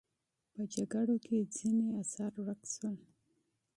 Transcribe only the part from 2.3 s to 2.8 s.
ورک